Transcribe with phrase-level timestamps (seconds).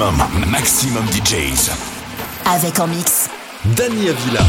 [0.00, 1.70] Maximum, DJs.
[2.46, 3.28] Avec en mix.
[3.76, 4.40] Dani Avila.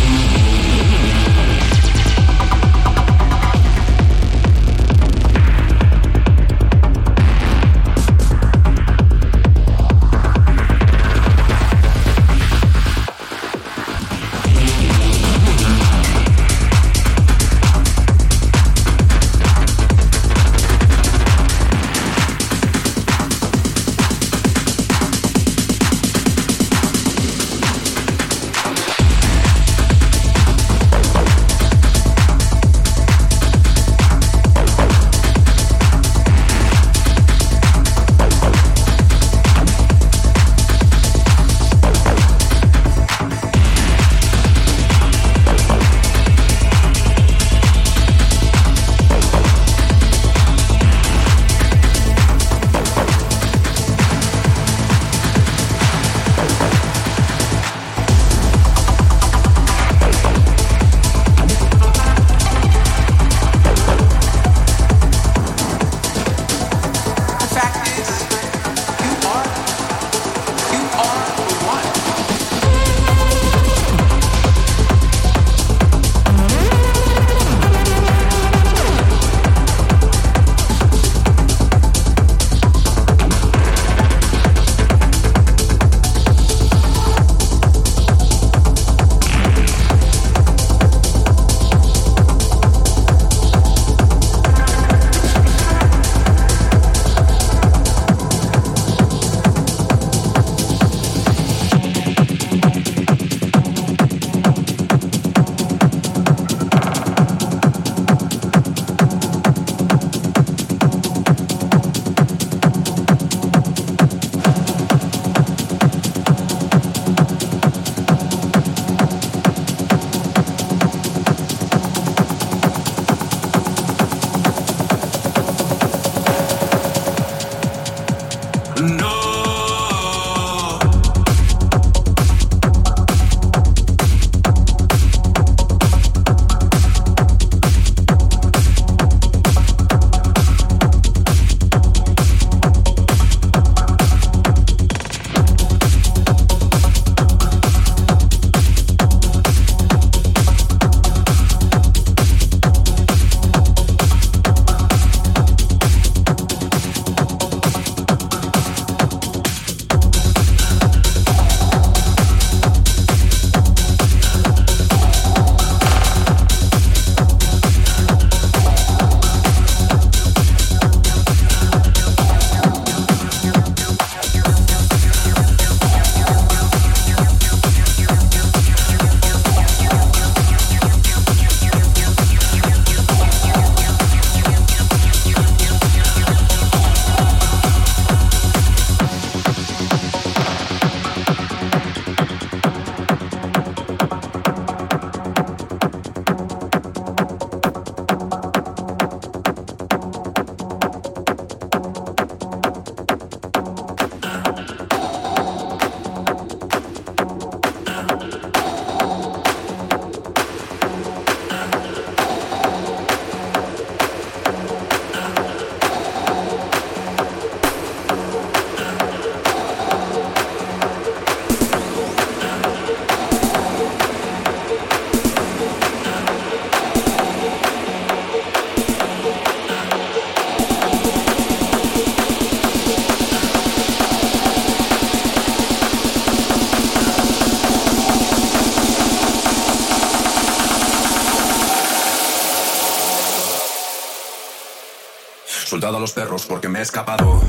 [245.97, 247.41] a los perros porque me he escapado.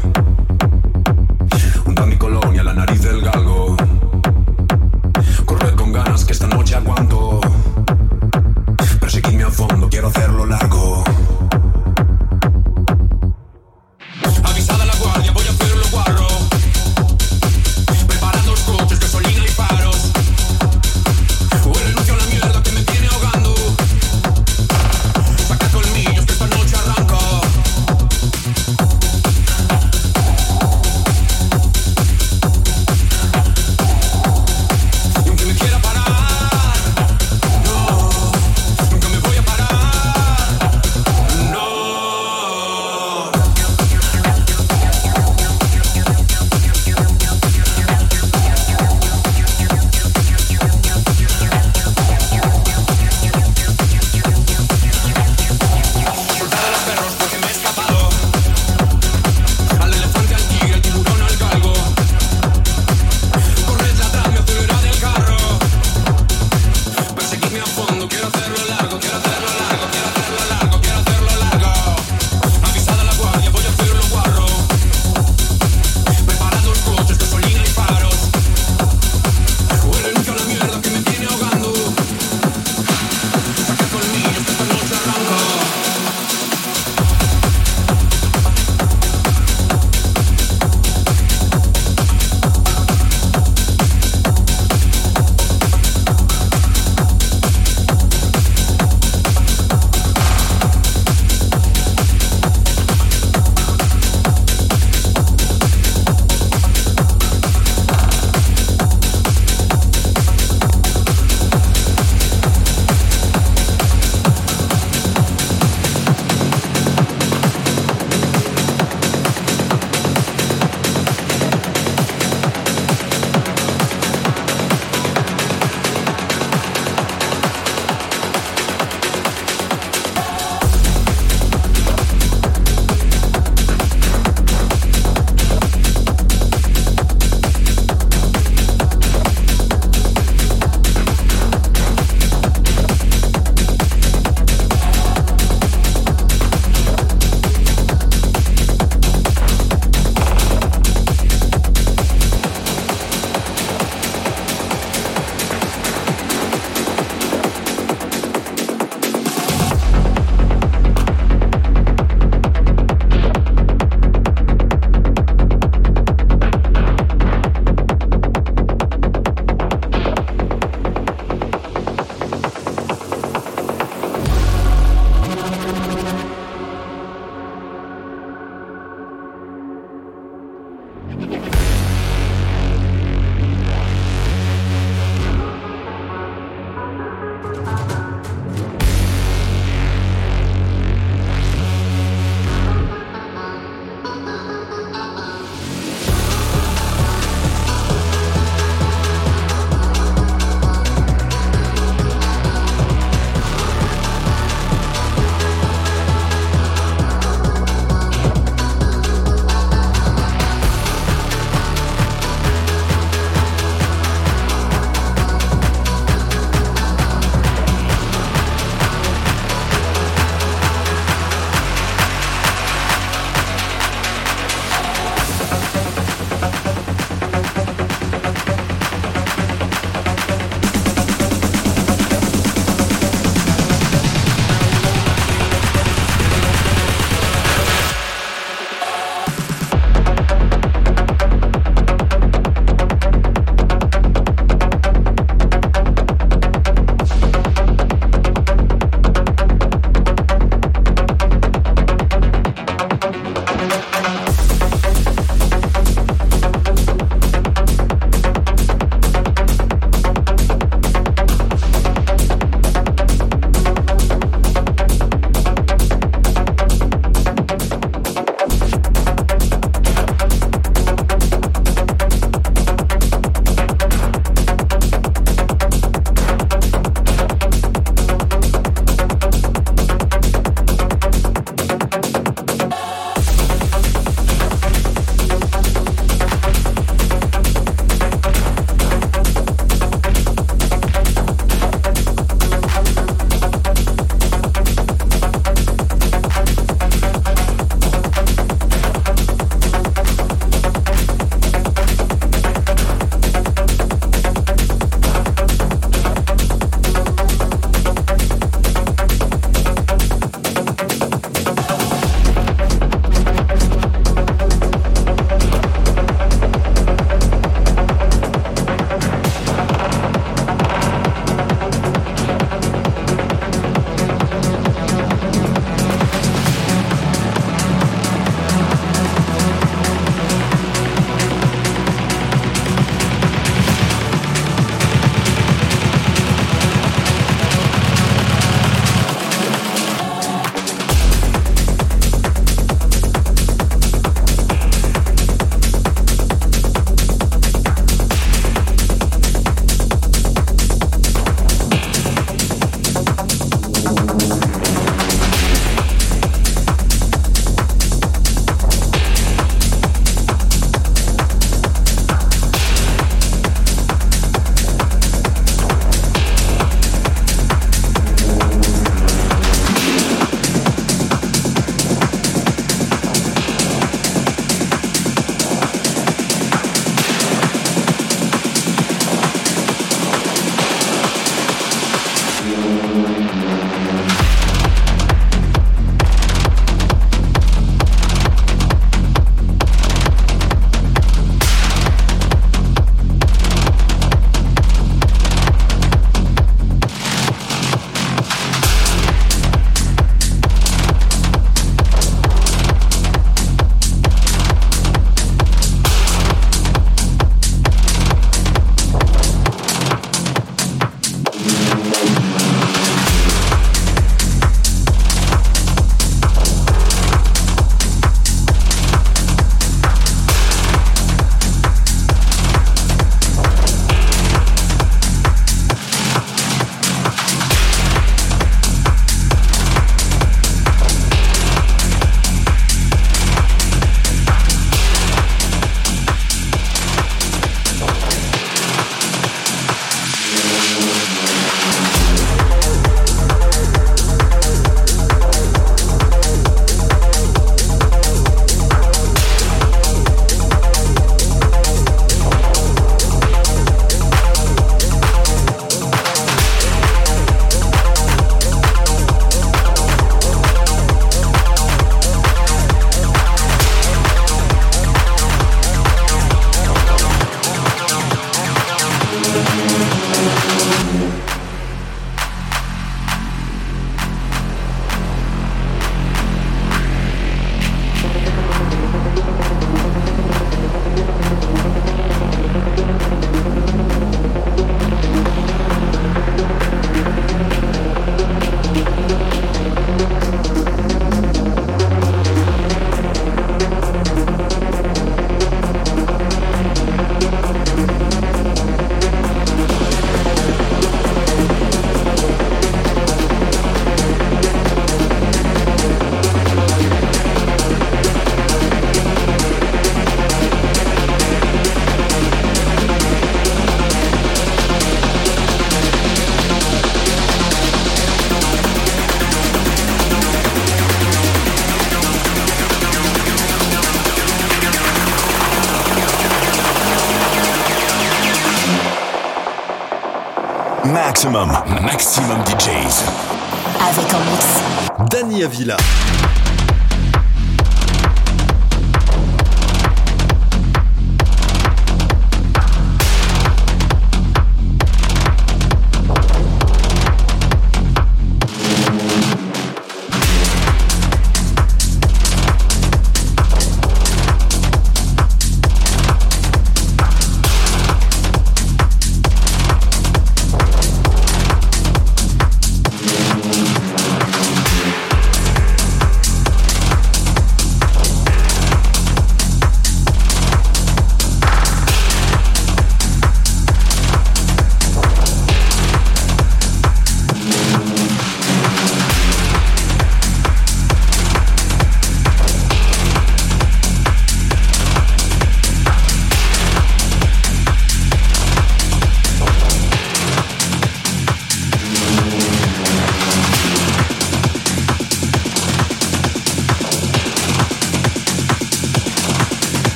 [535.33, 535.59] Mix.
[535.59, 536.32] Dani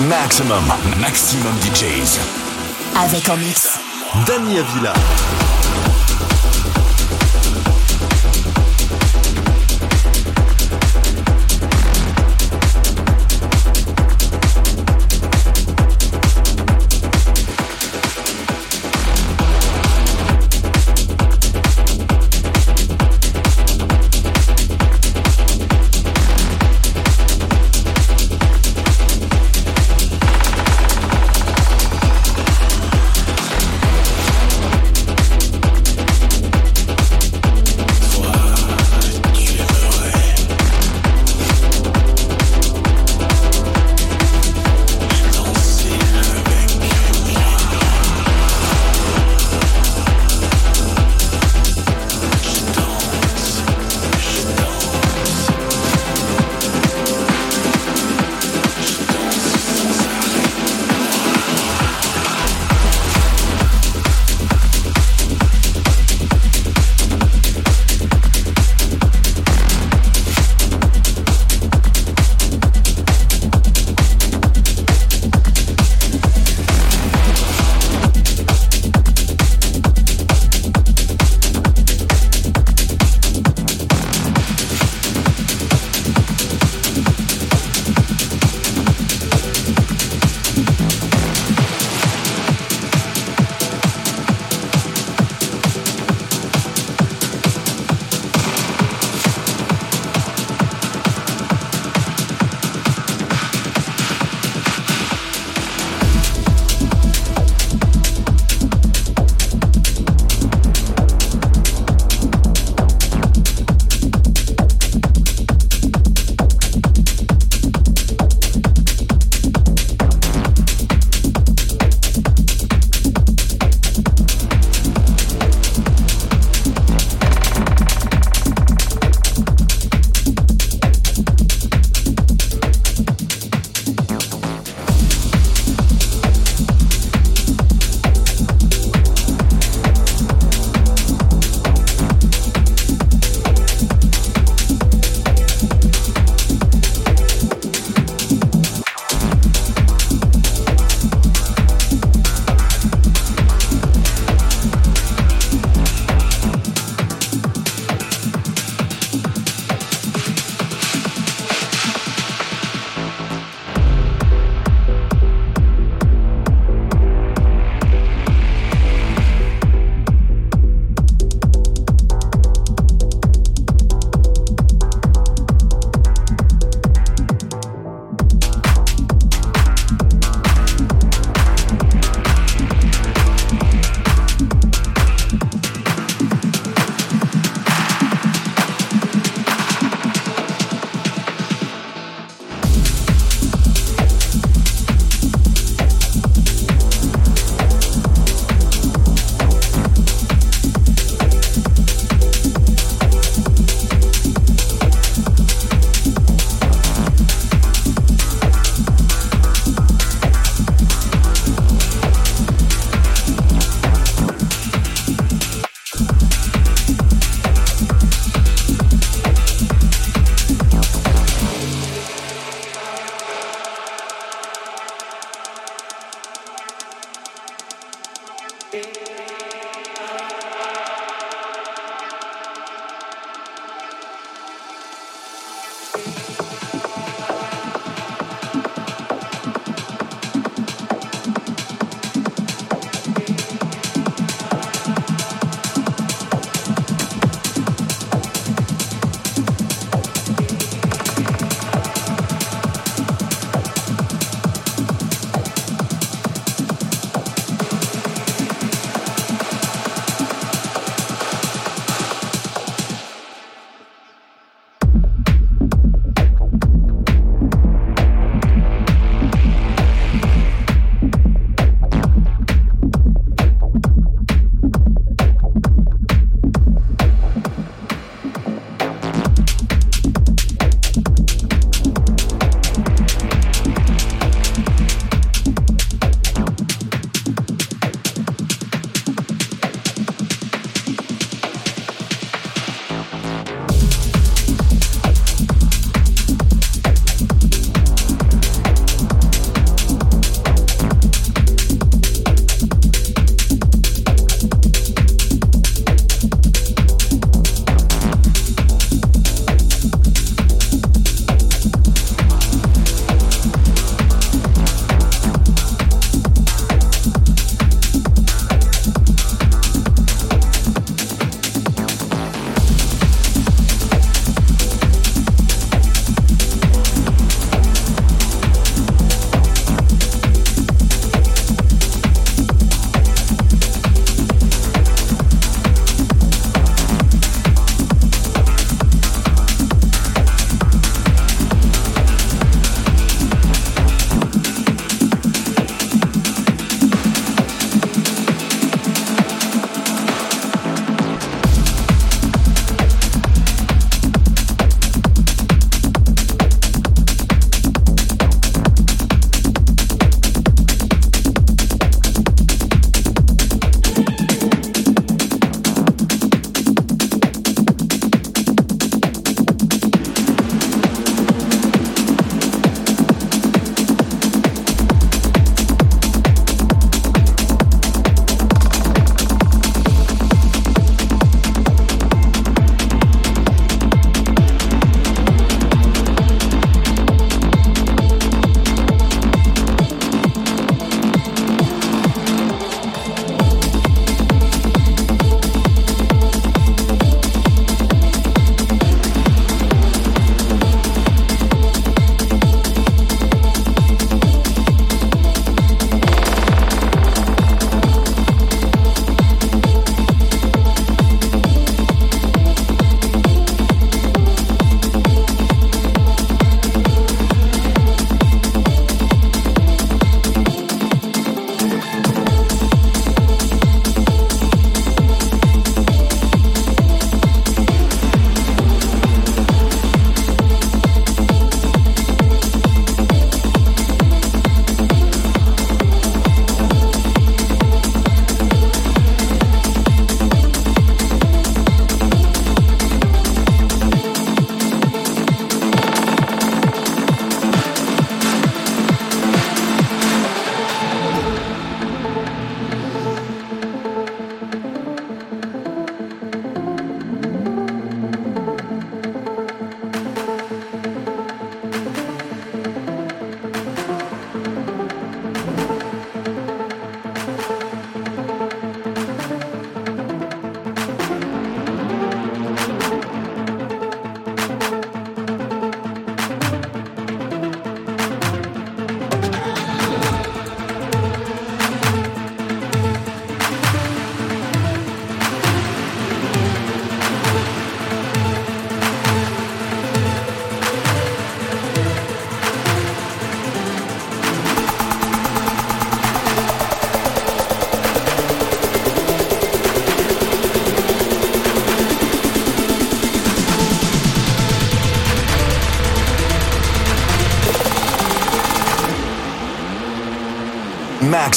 [0.00, 0.64] Maximum,
[1.00, 2.18] maximum DJs.
[2.96, 3.78] Avec en mix.
[4.26, 4.94] Dani Avila.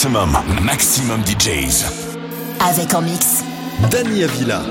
[0.01, 1.85] Maximum, maximum DJs.
[2.59, 3.43] Avec en mix.
[3.91, 4.63] Dani Avila.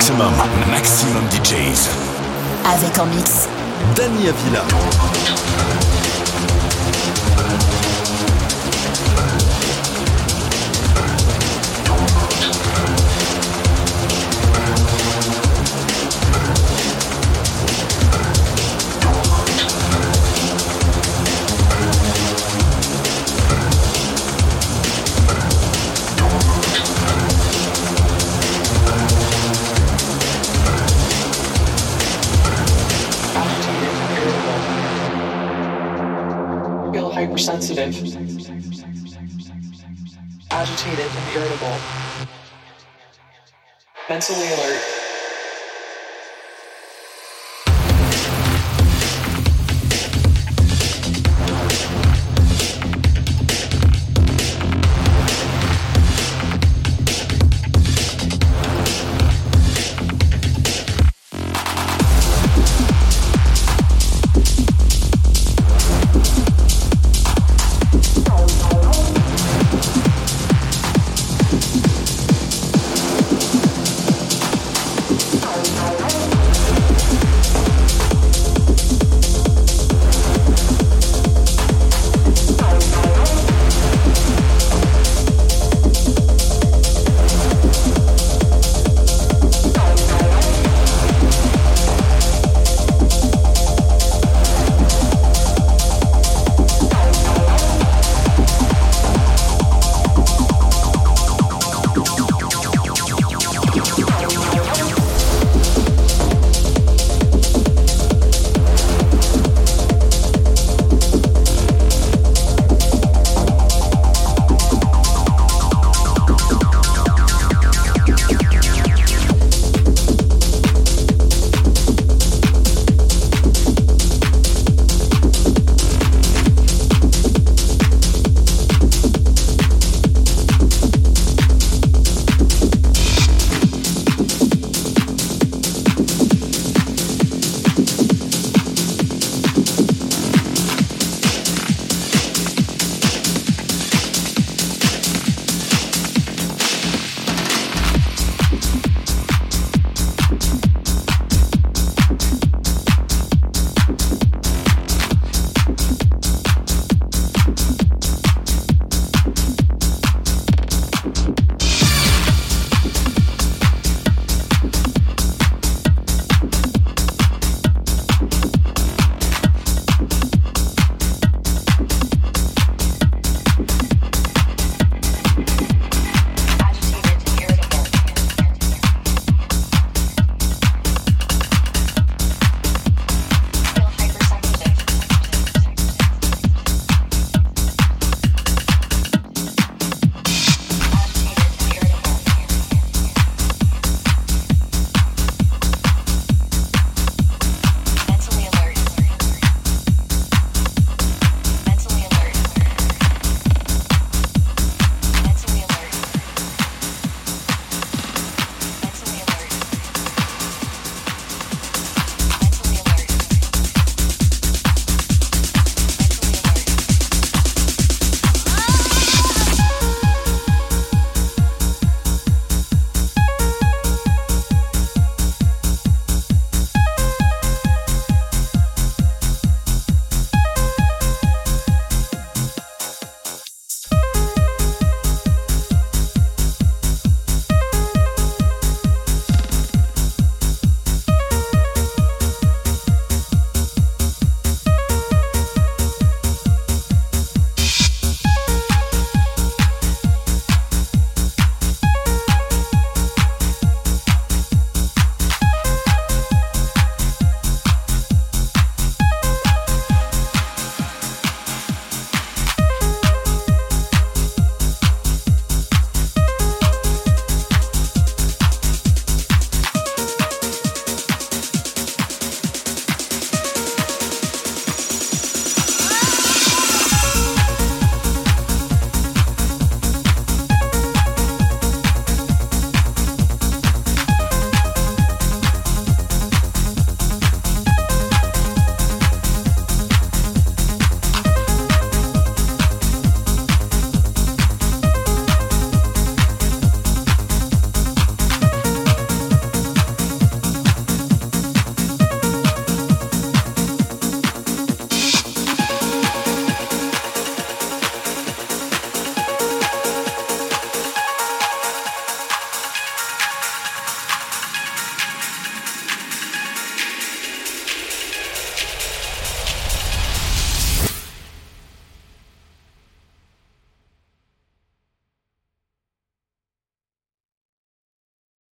[0.00, 0.32] Maximum,
[0.70, 1.90] maximum DJs.
[2.64, 3.48] Avec en mix.
[3.94, 4.64] Dani Avila.
[37.46, 37.94] Hypersensitive,
[40.50, 41.76] agitated and irritable,
[44.08, 44.99] mentally alert.